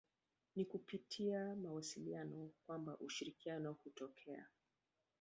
[0.55, 4.47] Ni kupitia mawasiliano kwamba ushirikiano hutokea.